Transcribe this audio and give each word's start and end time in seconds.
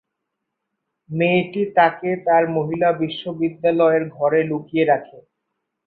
মেয়েটি 1.09 1.61
তাকে 1.77 2.09
তার 2.25 2.43
মহিলা 2.57 2.89
বিশ্ববিদ্যালয়ের 3.01 4.03
ঘরে 4.17 4.39
লুকিয়ে 4.49 4.83
রাখে। 4.85 5.17